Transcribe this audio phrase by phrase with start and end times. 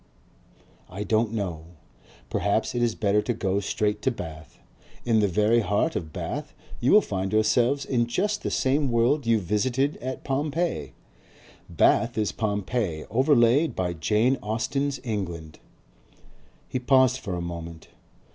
[0.89, 1.65] I don't know.
[2.31, 4.57] Perhaps it is better to go straight to Bath.
[5.05, 9.27] In the very heart of Bath you will find yourselves in just the same world
[9.27, 10.93] you visited at Pompeii.
[11.69, 15.59] Bath is Pompeii overlaid by Jane Austen's England."
[16.67, 17.89] He paused for a moment.